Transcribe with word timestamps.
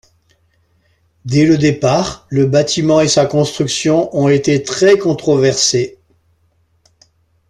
Dès 1.25 1.45
le 1.45 1.59
départ, 1.59 2.25
le 2.31 2.47
bâtiment 2.47 3.01
et 3.01 3.07
sa 3.07 3.27
construction 3.27 4.09
ont 4.17 4.29
été 4.29 4.63
très 4.63 4.97
controversés. 4.97 5.99